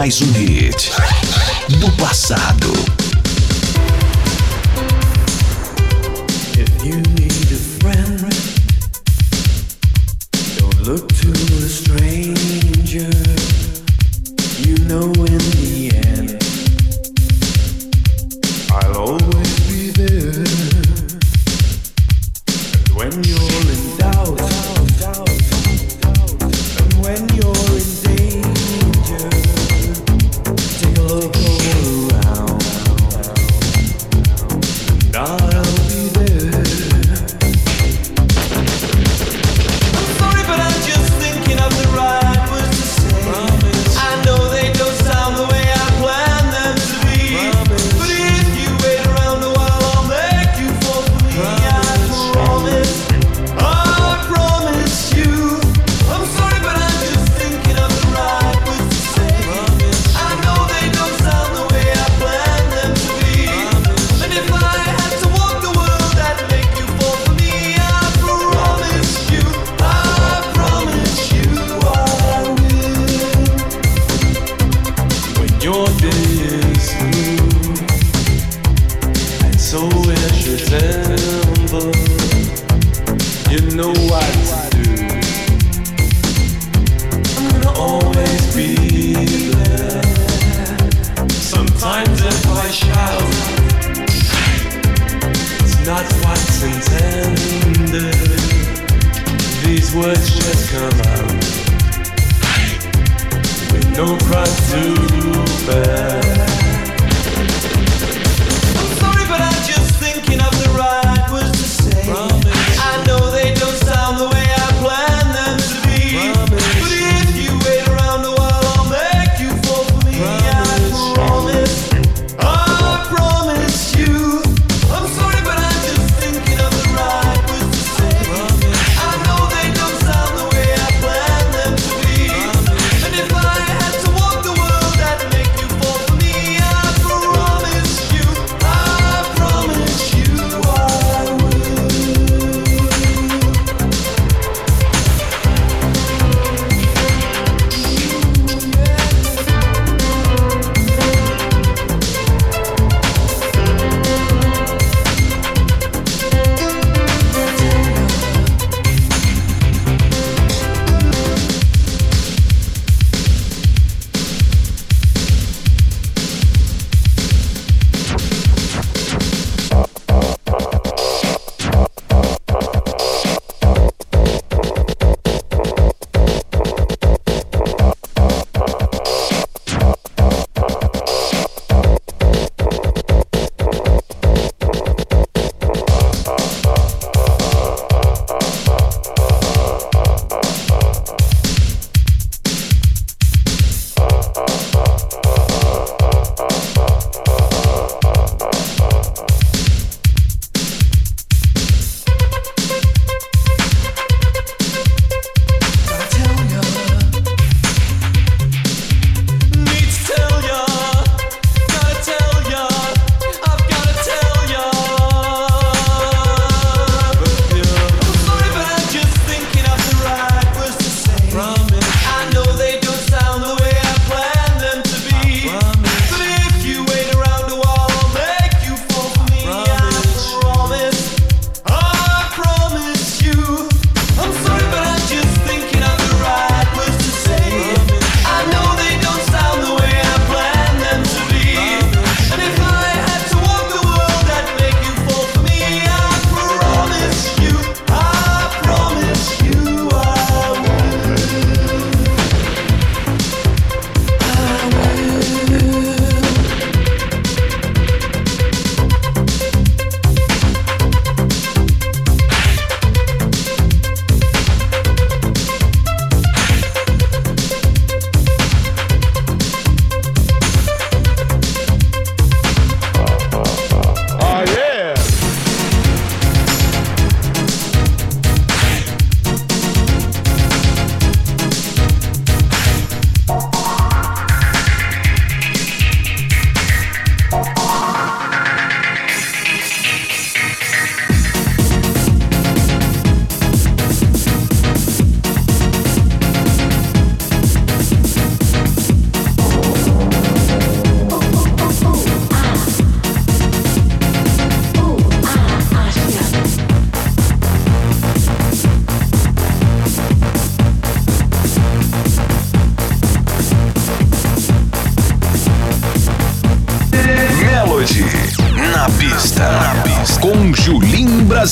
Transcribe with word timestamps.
Mais 0.00 0.22
um 0.22 0.39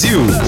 Brasil. 0.01 0.48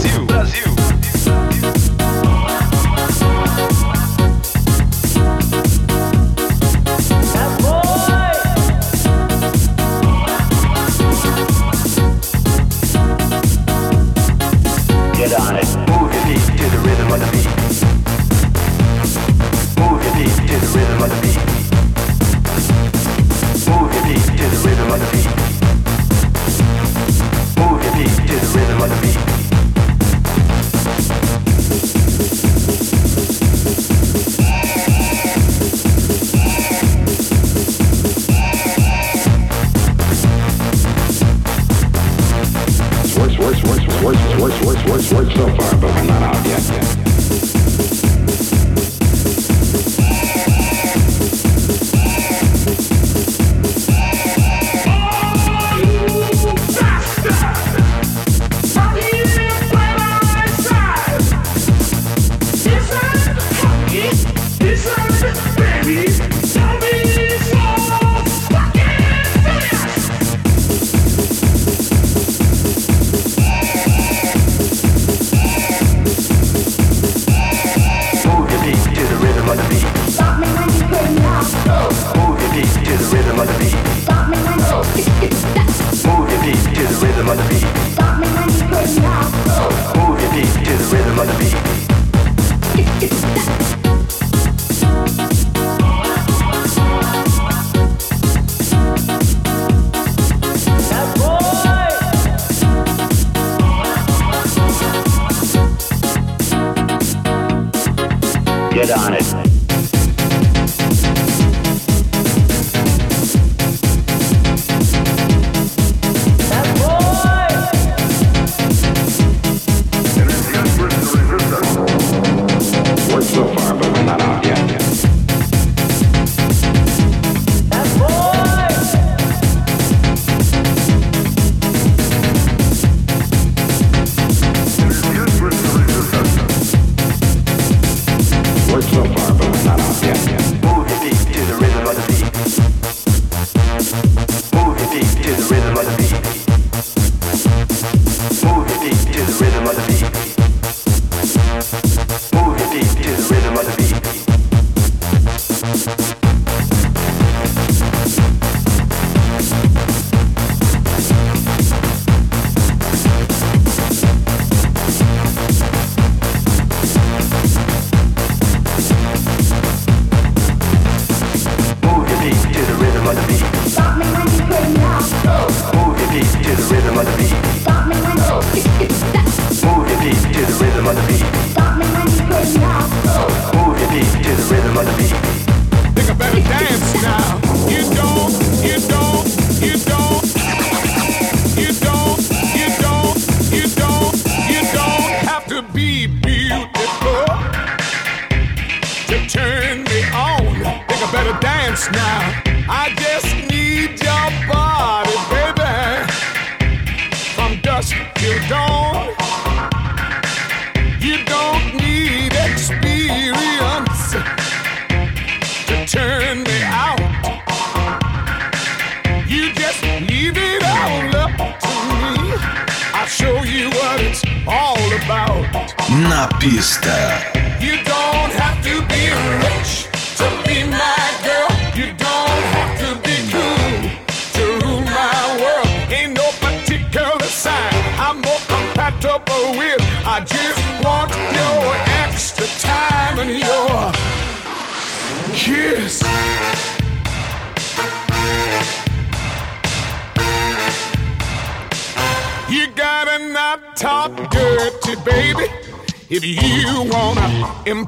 so 45.37 45.47
far, 45.57 45.81
but 45.81 45.90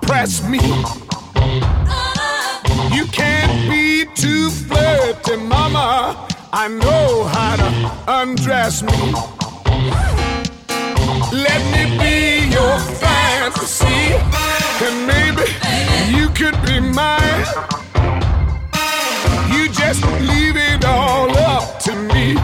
impress 0.02 0.42
me. 0.48 0.58
You 2.94 3.06
can't 3.06 3.70
be 3.70 4.04
too 4.14 4.50
flirty, 4.50 5.36
mama. 5.36 6.28
I 6.52 6.68
know 6.68 7.24
how 7.24 7.56
to 7.56 8.20
undress 8.20 8.82
me. 8.82 9.12
Let 11.32 11.62
me 11.72 11.98
be 11.98 12.50
your 12.50 12.78
fantasy, 13.00 14.02
and 14.84 15.06
maybe 15.06 15.46
you 16.16 16.28
could 16.30 16.60
be 16.66 16.80
mine. 16.80 17.46
You 19.52 19.68
just 19.68 20.02
leave 20.30 20.56
it 20.56 20.84
all 20.84 21.30
up 21.38 21.78
to 21.80 21.94
me. 21.94 22.34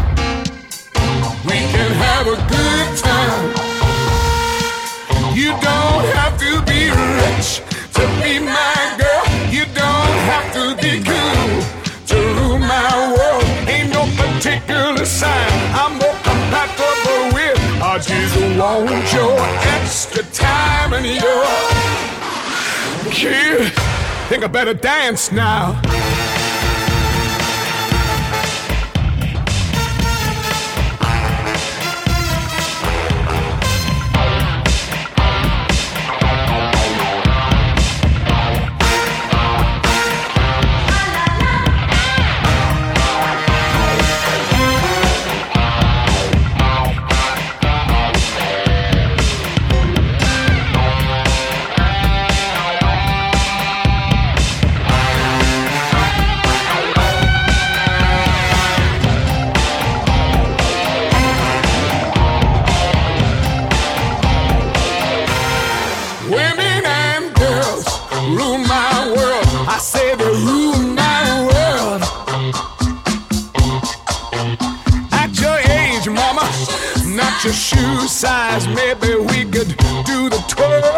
We 1.44 1.58
can 1.74 1.90
have 2.06 2.26
a 2.26 2.36
good 2.48 2.98
time. 2.98 3.57
want 18.58 19.12
your 19.12 19.38
extra 19.78 20.22
time 20.32 20.92
and 20.92 21.06
your 21.06 21.44
kid. 23.12 23.72
Think 24.28 24.44
I 24.44 24.48
better 24.48 24.74
dance 24.74 25.30
now. 25.30 25.80
your 77.48 77.54
shoe 77.54 78.06
size. 78.06 78.68
Maybe 78.68 79.14
we 79.14 79.44
could 79.44 79.74
do 80.04 80.28
the 80.28 80.44
twirl. 80.48 80.97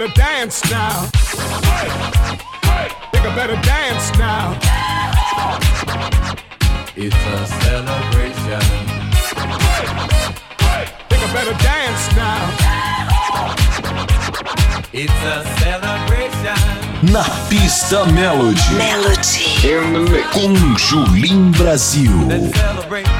better 0.00 0.14
dance 0.14 0.64
now. 0.70 1.02
Think 3.12 3.26
I 3.26 3.34
better 3.36 3.60
dance 3.60 4.10
now. 4.18 4.56
It's 6.96 7.14
a 7.14 7.46
celebration. 7.60 8.60
Think 11.10 11.22
I 11.22 11.32
better 11.34 11.56
dance 11.62 12.16
now. 12.16 12.40
It's 14.94 15.22
a 15.22 15.44
celebration. 15.60 16.56
Na 17.12 17.24
pista 17.50 18.06
Melody. 18.06 18.60
Melody. 18.78 20.24
Com 20.32 20.78
Julim 20.78 21.50
Brasil. 21.52 22.10
Let's 22.26 22.56
celebrate. 22.58 23.19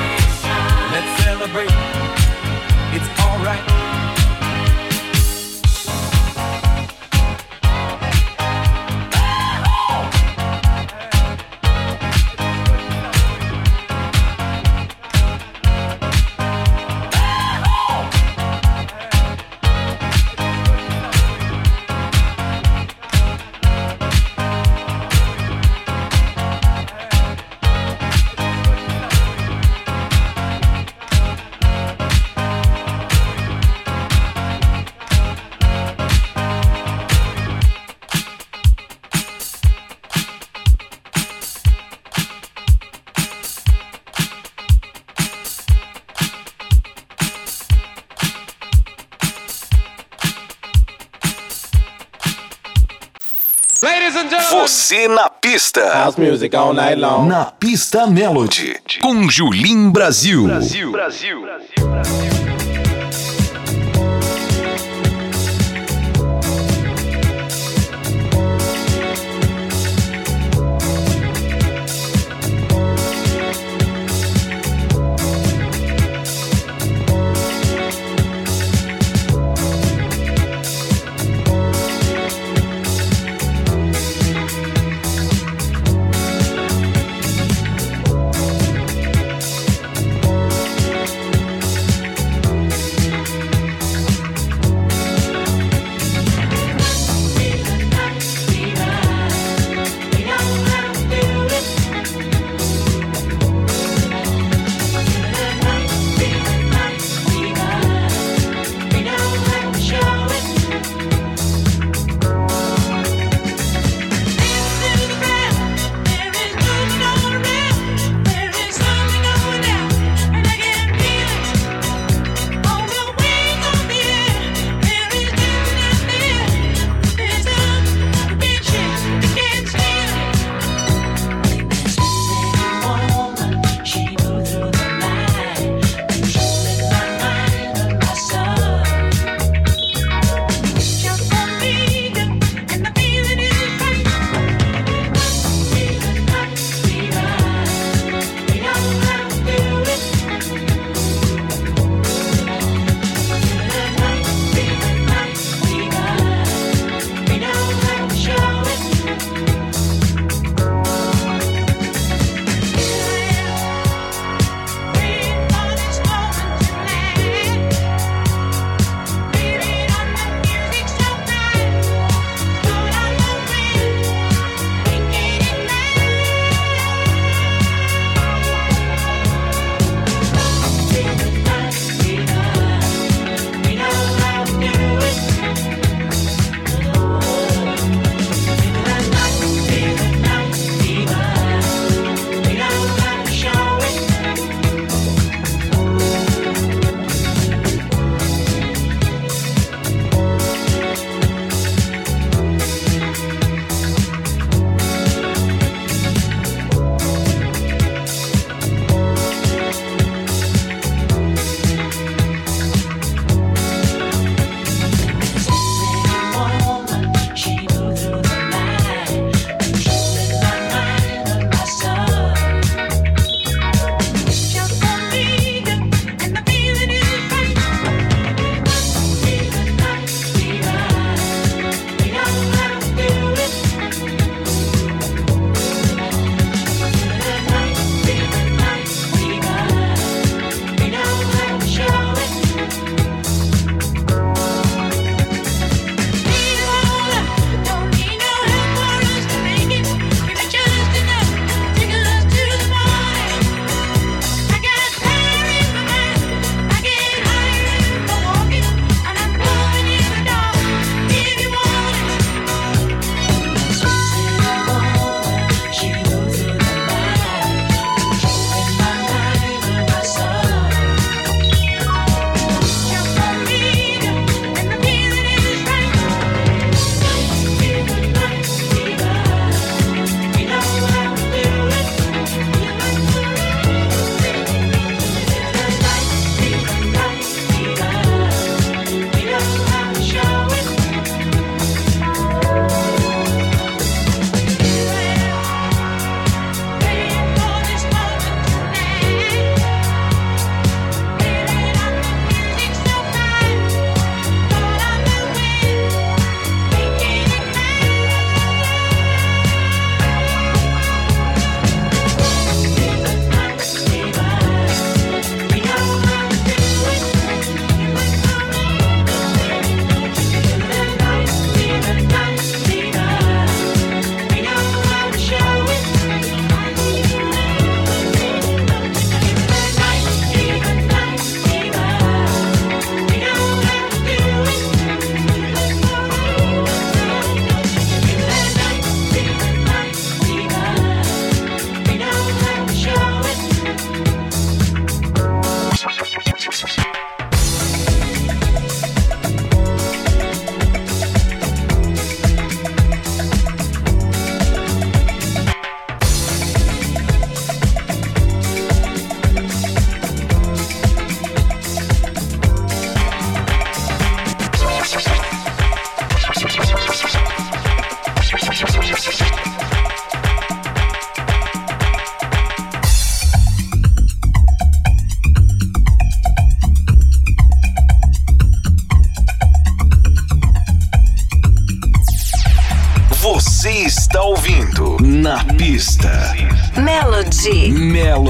Let's 0.91 1.23
celebrate. 1.23 1.71
It's 2.93 3.07
alright. 3.21 3.90
Você 54.91 55.07
na 55.07 55.29
pista. 55.29 55.89
House 55.93 56.17
music 56.17 56.53
all 56.53 56.73
night 56.73 56.99
long. 56.99 57.25
Na 57.25 57.45
pista 57.45 58.05
Melody. 58.07 58.75
Com 59.01 59.29
Julim 59.29 59.89
Brasil. 59.89 60.43
Brasil. 60.43 60.91
Brasil. 60.91 61.41
Brasil. 61.41 61.70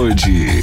Melody. 0.02 0.61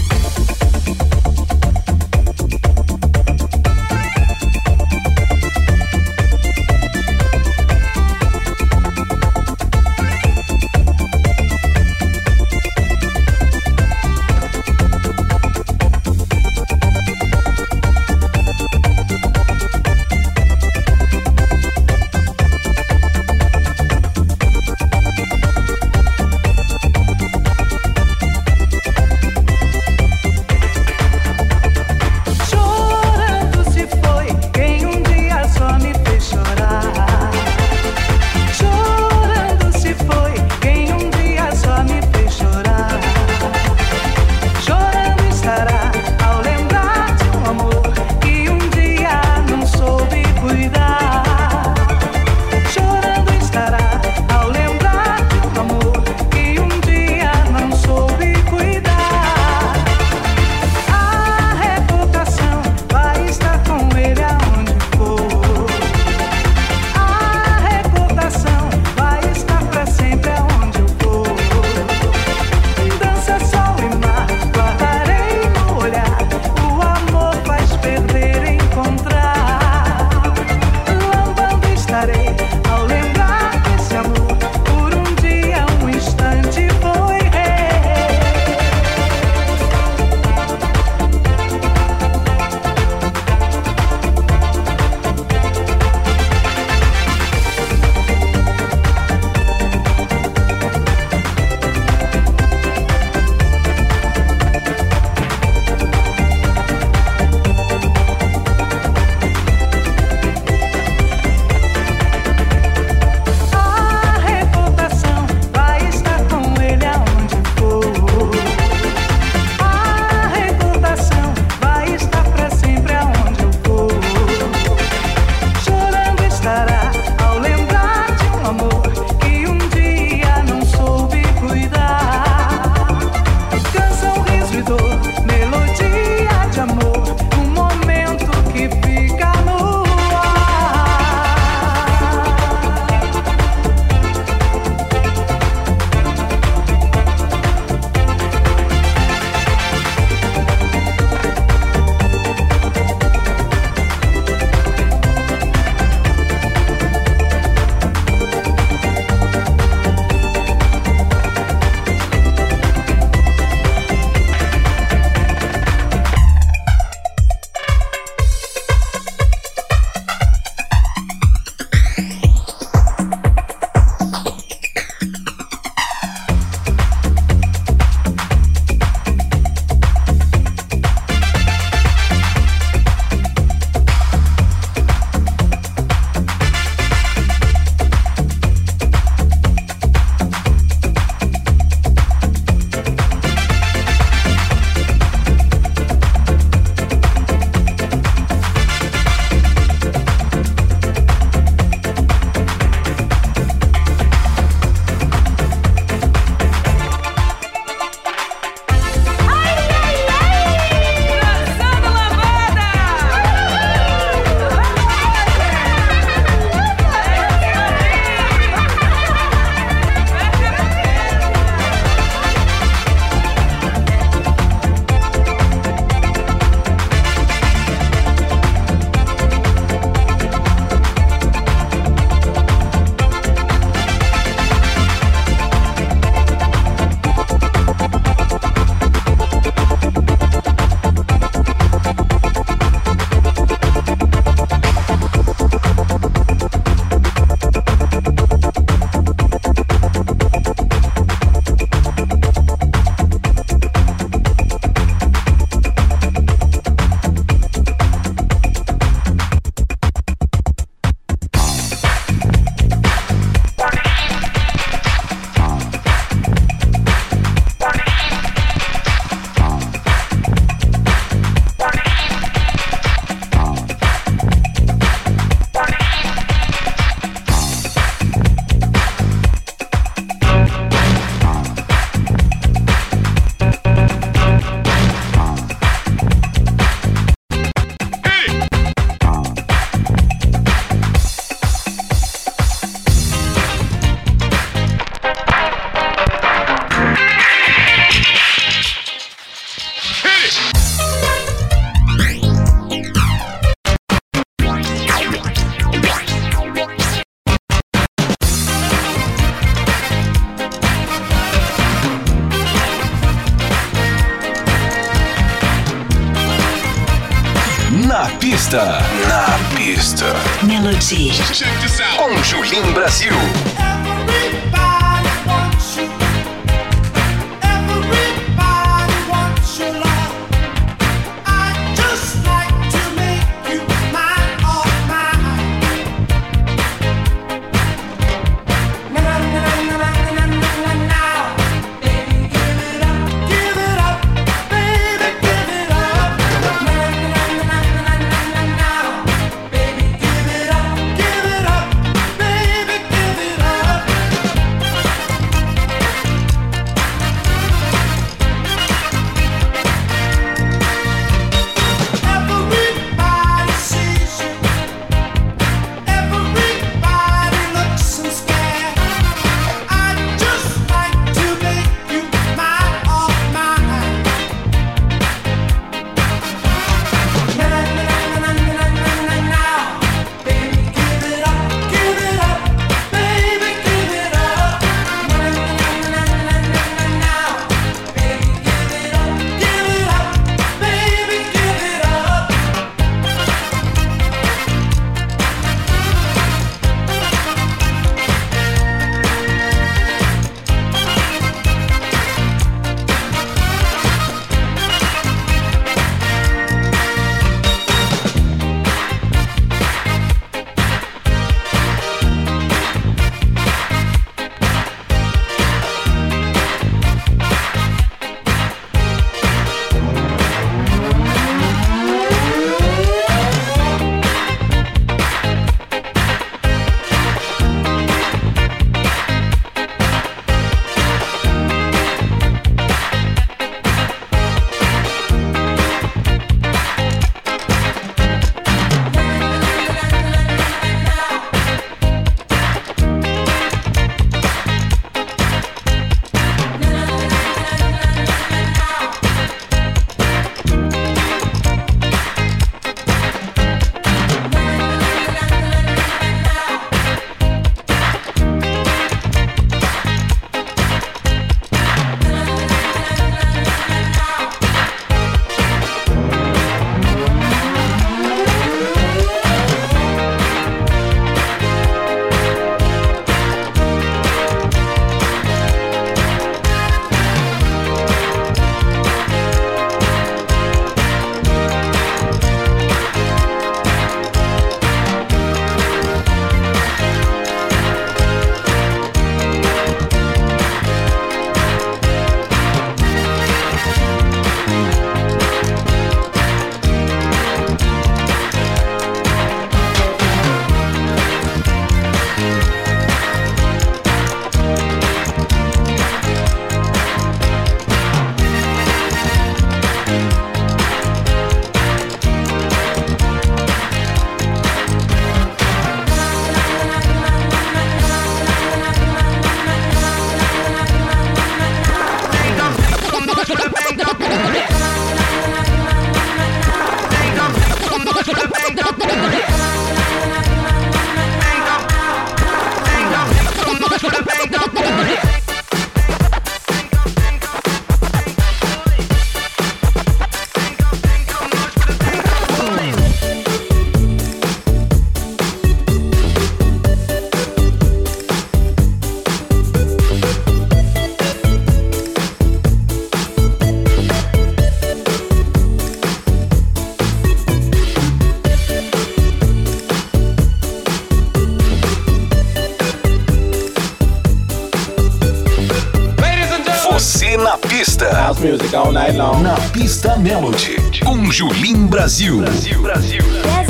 Long. 568.99 569.23
Na 569.23 569.37
pista 569.53 569.97
Melody 569.97 570.57
com 570.85 571.11
Julim 571.11 571.67
Brasil. 571.67 572.19
Brasil, 572.19 572.61
Brasil. 572.61 573.48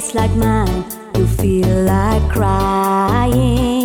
Just 0.00 0.14
like 0.14 0.34
mine, 0.34 0.82
you 1.14 1.26
feel 1.26 1.82
like 1.84 2.26
crying. 2.32 3.79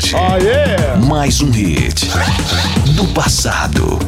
Melody. 0.00 0.14
Oh, 0.14 0.36
yeah. 0.42 0.96
Mais 1.06 1.40
um 1.40 1.50
hit 1.50 2.06
do 2.96 3.06
passado. 3.08 3.98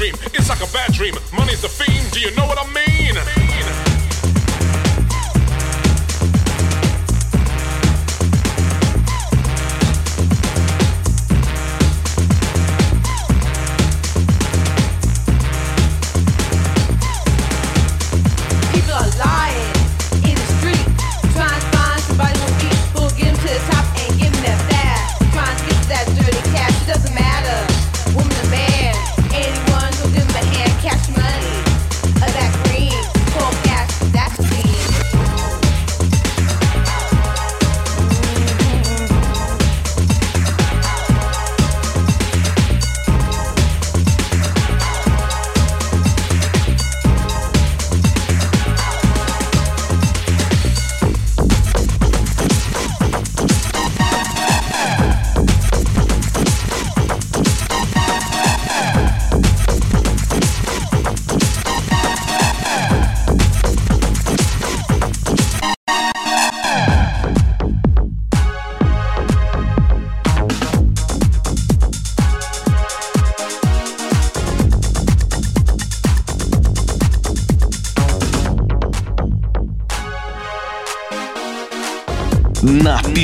Bloodstream. 0.00 0.32
It's 0.34 0.48
like 0.48 0.60
a 0.60 0.72
bad 0.72 0.92
dream. 0.92 1.14
Money's 1.32 1.62
the 1.62 1.68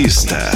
Melody. 0.07 0.56